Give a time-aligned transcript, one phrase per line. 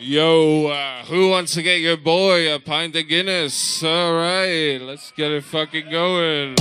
[0.00, 3.82] Yo, uh, who wants to get your boy a pint of Guinness?
[3.82, 6.54] All right, let's get it fucking going.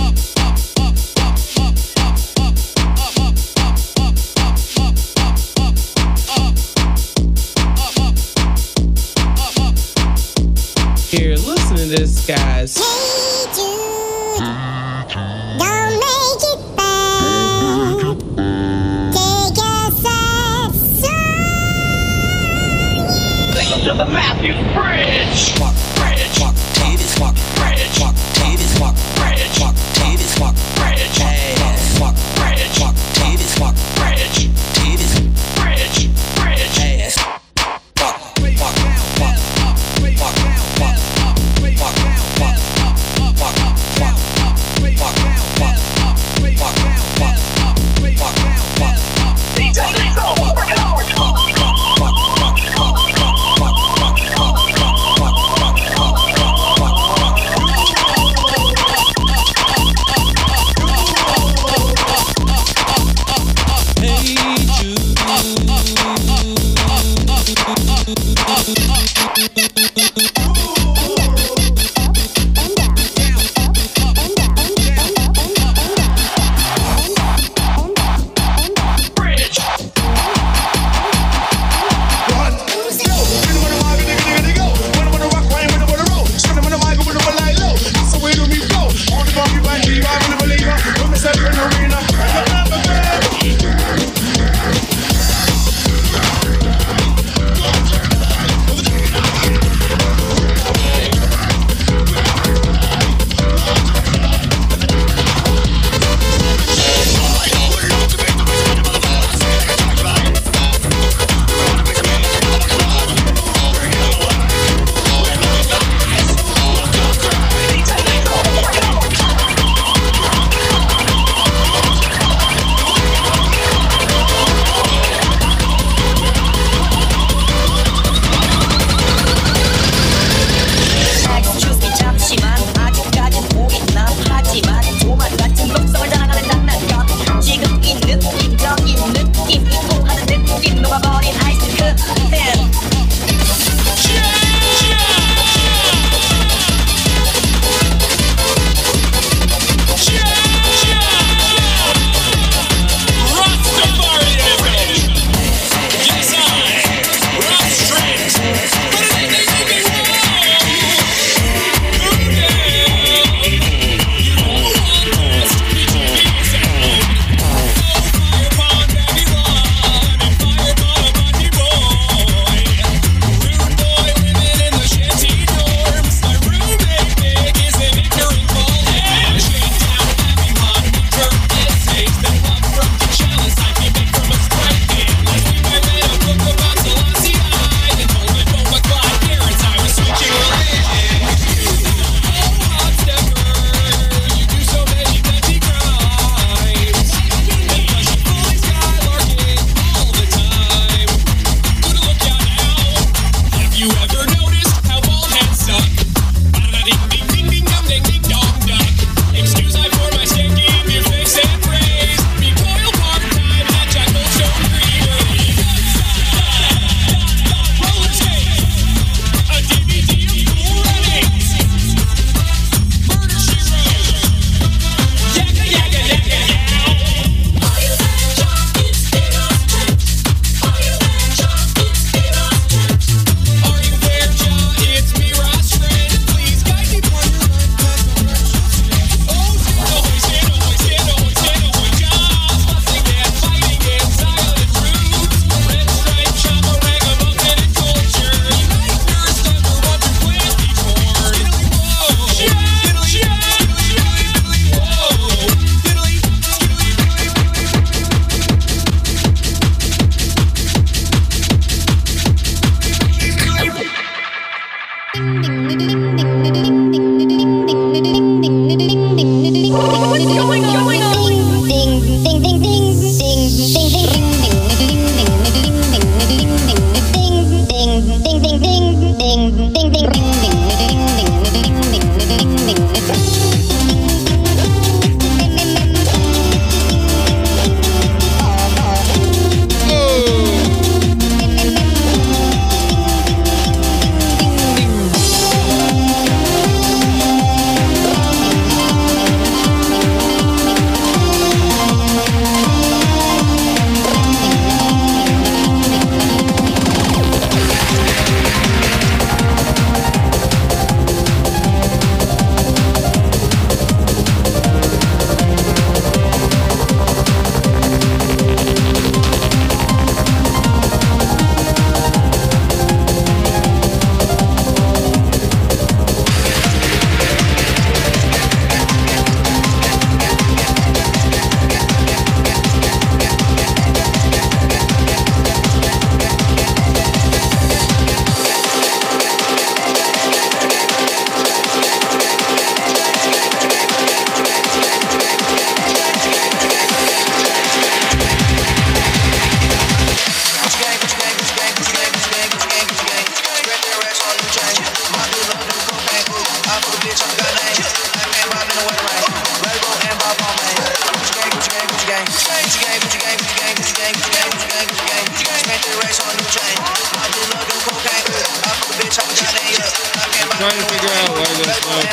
[11.09, 13.16] Here, listen to this, guys.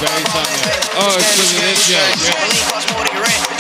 [0.06, 3.53] Oh, it's because this, yeah.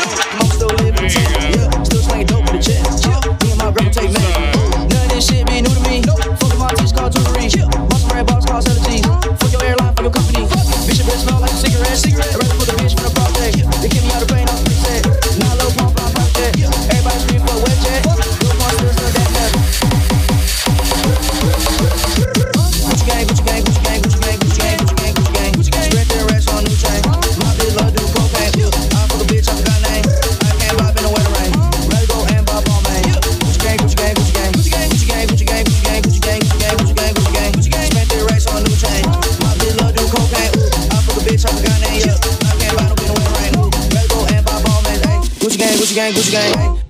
[46.04, 46.83] gang, Gucci gang.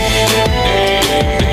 [0.00, 1.49] Yeah.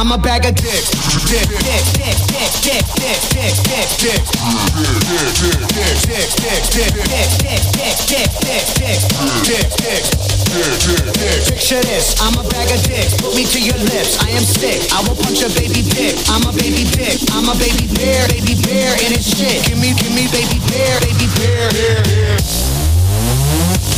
[0.00, 0.90] I'm a bag of dicks.
[1.26, 4.22] Dick, dick, dick, dick, dick, dick, dick, dick, dick.
[4.88, 5.32] Dick,
[5.68, 9.02] dick, dick, dick, dick, dick, dick, dick, dick,
[9.44, 10.27] dick, dick.
[10.48, 13.14] Picture this, I'm a bag of dicks.
[13.20, 14.90] Put me to your lips, I am sick.
[14.92, 16.16] I will punch a baby dick.
[16.28, 17.20] I'm a baby dick.
[17.32, 19.66] I'm a baby bear, baby bear in his shit.
[19.66, 23.97] Give me, give me, baby bear, baby bear, bear, bear.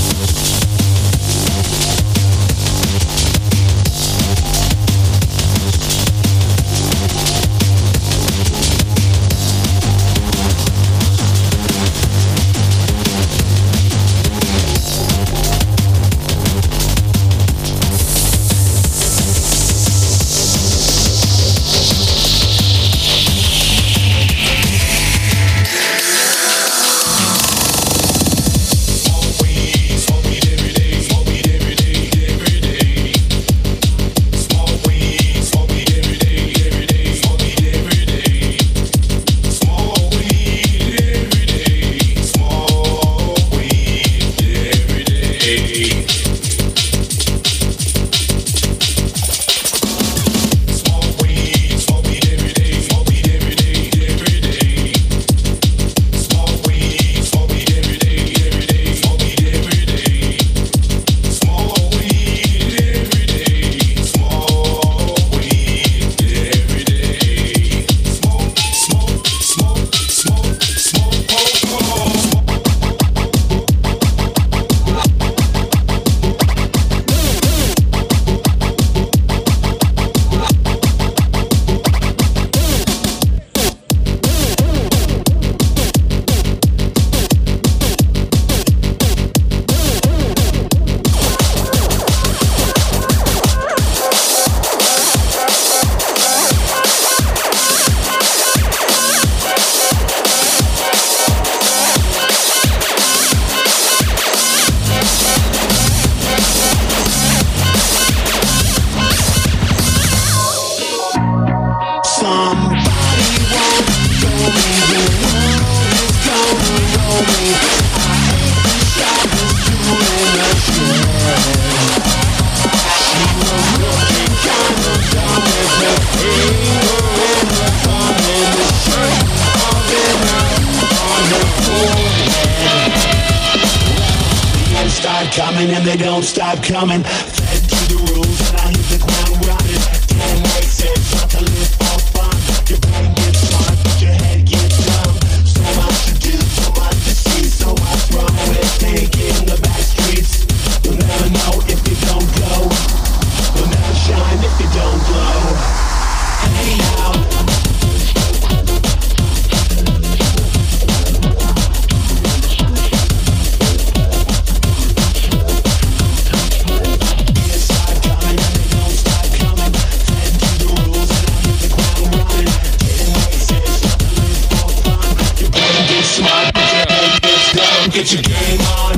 [178.00, 178.96] Get your game on.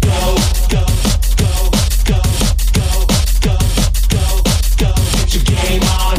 [0.00, 0.16] Go,
[0.70, 0.86] go,
[1.36, 1.52] go,
[2.06, 2.22] go,
[2.72, 2.88] go,
[3.42, 3.56] go,
[4.08, 4.24] go,
[4.78, 4.90] go.
[5.18, 6.16] Get your game on.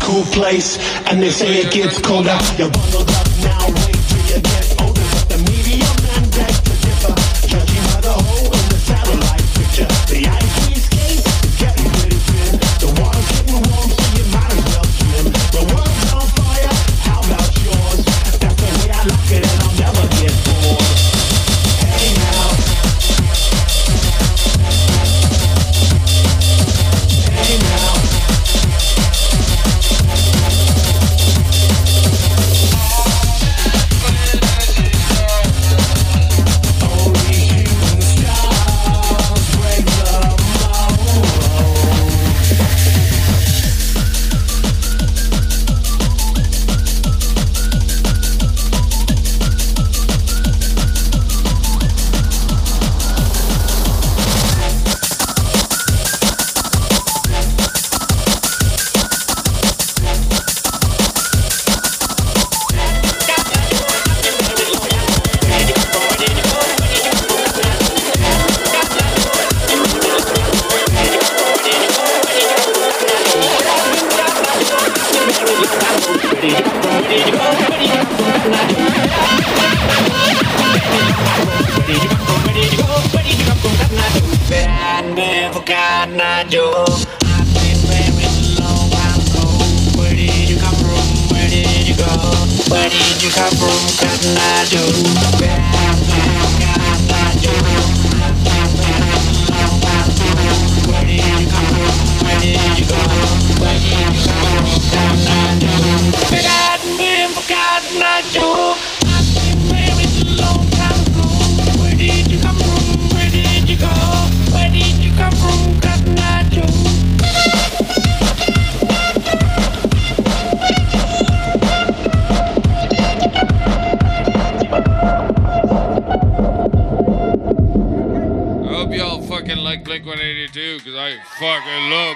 [0.00, 2.38] Cool place, and they say it gets colder.
[2.58, 3.15] You bundled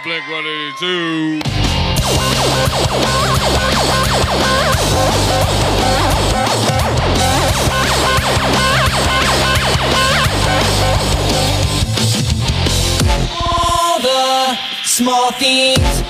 [0.02, 1.40] Blink 182.
[13.32, 16.09] all the small things.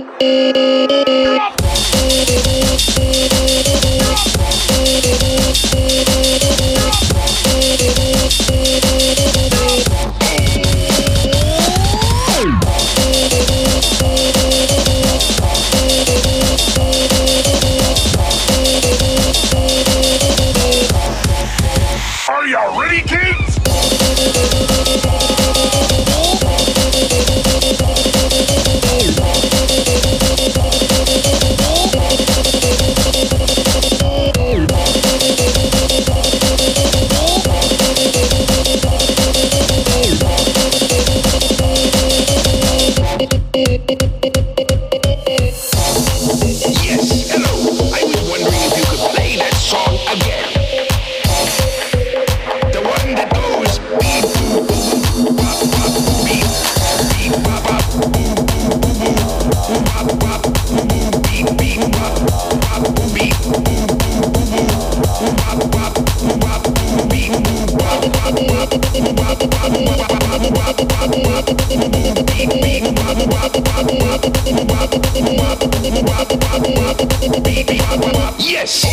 [0.00, 0.73] Thank you.
[78.38, 78.84] Yes!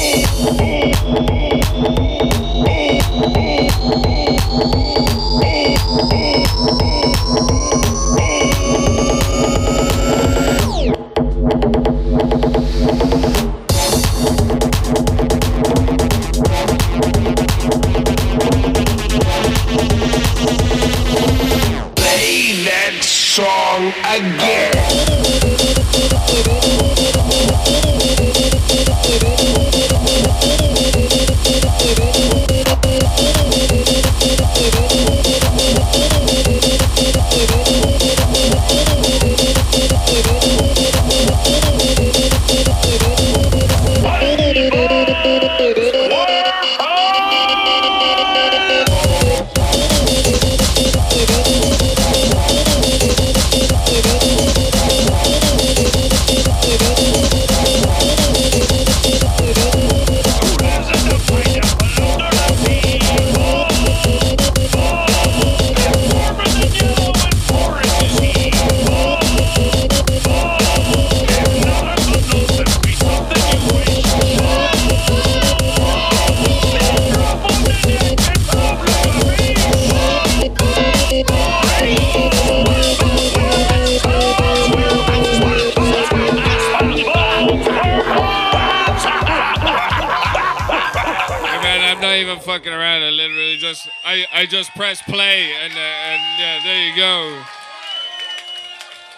[94.91, 97.41] guys play, and, uh, and yeah, there you go.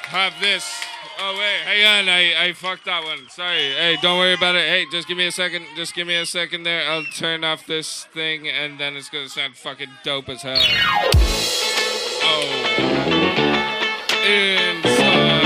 [0.03, 0.71] Have this.
[1.19, 3.27] Oh wait, hang on, I, I fucked that one.
[3.29, 3.71] Sorry.
[3.71, 4.67] Hey, don't worry about it.
[4.67, 5.65] Hey, just give me a second.
[5.75, 6.87] Just give me a second there.
[6.87, 10.61] I'll turn off this thing, and then it's gonna sound fucking dope as hell.
[12.23, 12.43] Oh,
[14.23, 15.42] inside.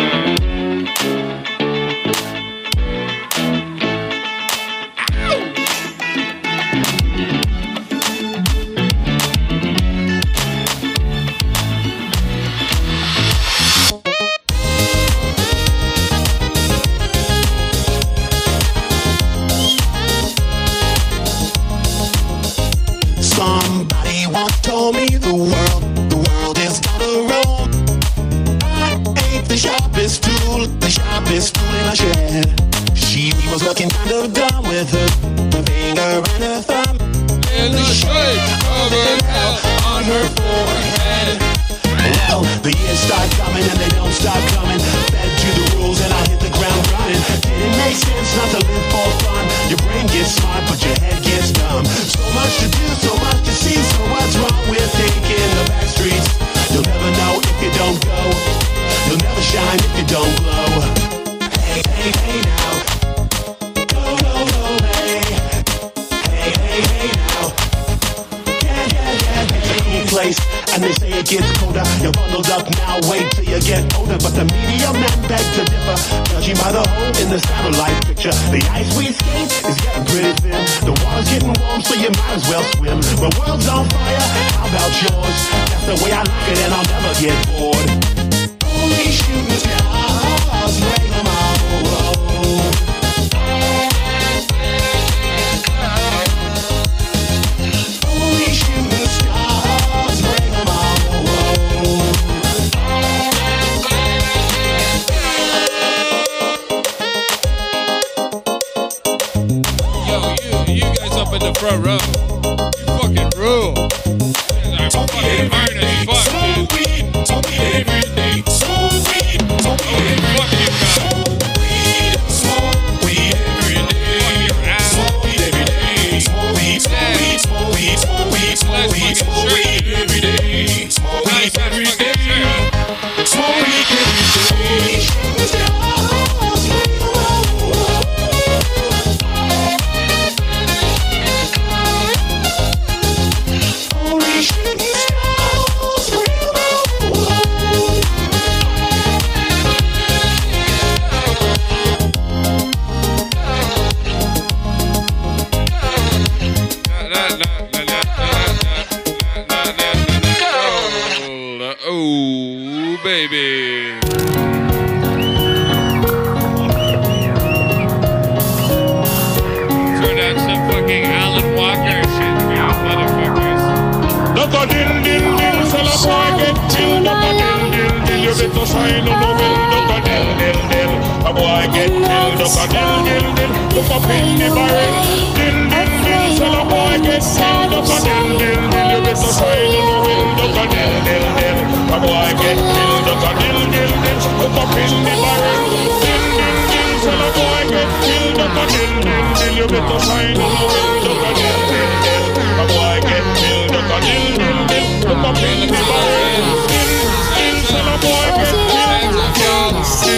[178.67, 180.93] shine on the will Don't a dill dill dill.
[181.23, 183.53] A boy get killed up a dill dill dill.
[183.75, 184.93] Look up in the barrel,
[185.37, 186.27] dill dill dill.
[186.35, 188.87] Shall a boy get killed up a dill dill dill?
[188.91, 191.59] You better shine on the will look a dill dill dill.
[191.95, 194.19] A boy get killed up a dill dill dill.
[194.41, 195.59] Look up in the barrel,
[196.03, 196.95] dill dill dill.
[197.03, 199.53] Shall a boy get killed up a dill dill dill?
[199.57, 202.25] You better shine on the will look a dill dill dill.
[202.35, 204.87] A boy get killed up a dill dill dill.
[205.07, 206.66] Look up in the barrel.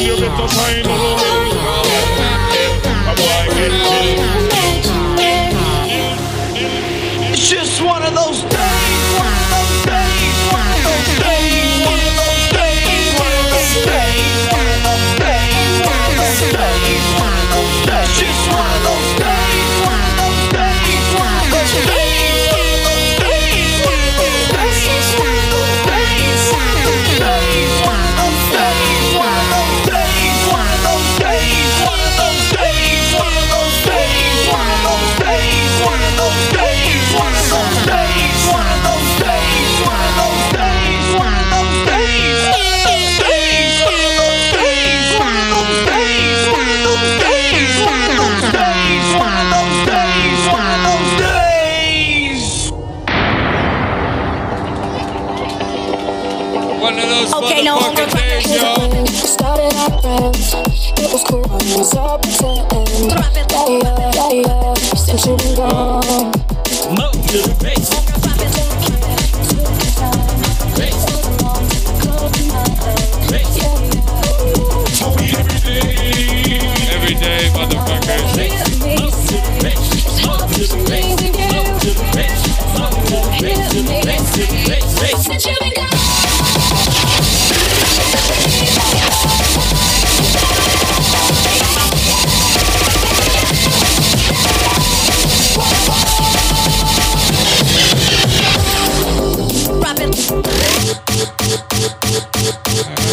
[0.09, 0.95] you better find a
[3.15, 3.71] boy get.
[7.31, 10.39] It's just one of those days, one of those days,
[18.17, 18.98] just one of those.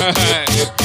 [0.07, 0.47] Yeah.
[0.73, 0.76] É.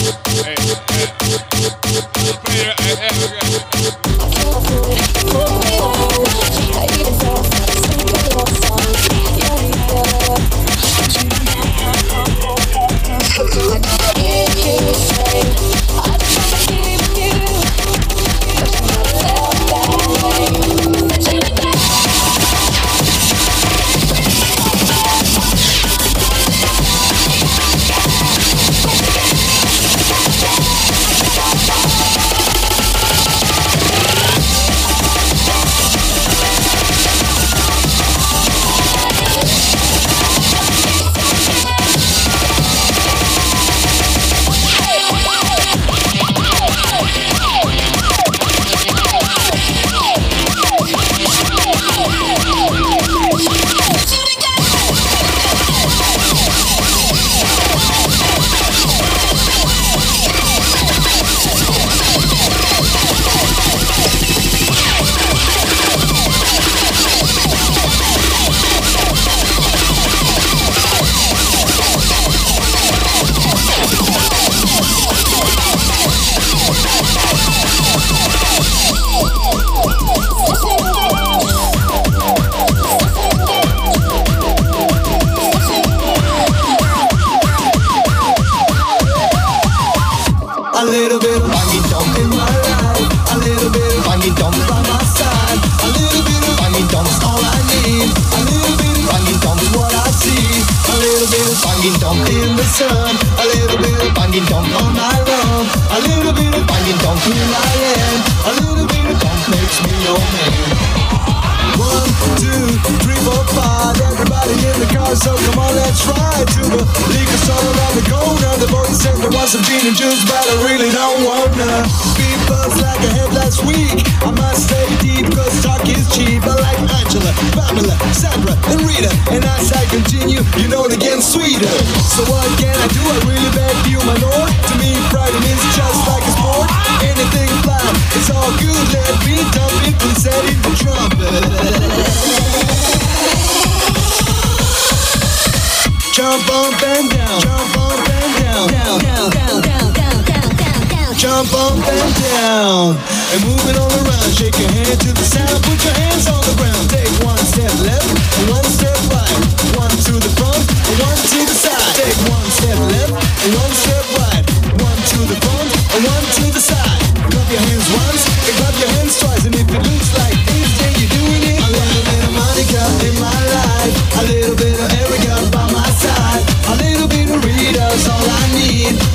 [146.22, 150.82] Jump up and down, jump up and down, down, down, down, down, down, down, down,
[150.86, 151.18] down.
[151.18, 152.94] Jump up and down,
[153.34, 154.30] and move it all around.
[154.30, 156.86] Shake your hand to the sound, put your hands on the ground.
[156.94, 158.06] Take one step left,
[158.54, 159.34] one step right,
[159.74, 161.90] one to the front, and one to the side.
[161.98, 164.46] Take one step left, and one step right,
[164.78, 165.74] one to the front,
[166.06, 167.02] one to the side.
[167.34, 170.70] Clap your hands once, and clap your hands twice, and if it looks like this,
[170.86, 171.66] then you're doing it.
[171.66, 173.81] A little bit of Monica in my life,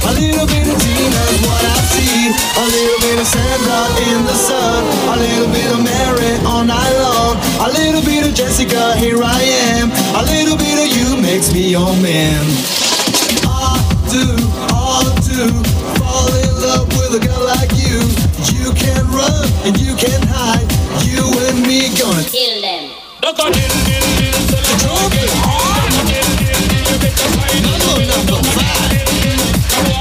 [0.07, 4.37] a little bit of Tina's what I see, a little bit of Sandra in the
[4.39, 7.35] sun, a little bit of Mary all night long,
[7.67, 9.43] a little bit of Jessica, here I
[9.75, 12.45] am, a little bit of you makes me your man.
[13.51, 14.25] I do,
[14.71, 15.51] I do
[15.99, 17.99] fall in love with a girl like you.
[18.55, 20.67] You can run and you can hide.
[21.05, 22.91] You and me gonna Kill them.
[23.23, 23.43] Number
[28.07, 28.96] number five.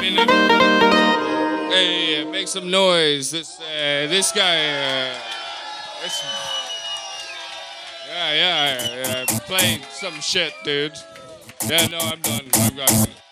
[0.00, 0.26] mean, uh,
[1.70, 3.30] Hey, make some noise.
[3.30, 4.68] This uh, this guy.
[4.68, 5.14] Uh,
[6.02, 6.22] this,
[8.08, 10.96] yeah, yeah, yeah, playing some shit, dude.
[11.68, 12.48] Yeah, no, I'm done.
[12.54, 13.25] I'm done.